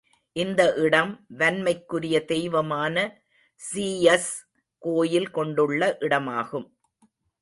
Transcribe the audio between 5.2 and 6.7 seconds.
கொண்டுள்ள இடமாகும்.